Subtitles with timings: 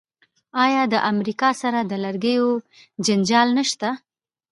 [0.63, 2.47] آیا د امریکا سره د لرګیو
[3.05, 3.89] جنجال نشته؟